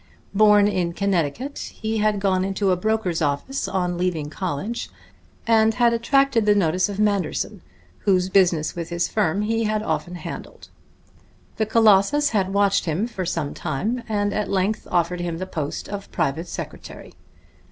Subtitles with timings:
[0.33, 4.89] Born in Connecticut, he had gone into a broker's office on leaving college,
[5.45, 7.61] and had attracted the notice of Manderson,
[7.99, 10.69] whose business with his firm he had often handled.
[11.57, 15.87] The Colossus had watched him for some time, and at length offered him the post
[15.87, 17.13] of private secretary.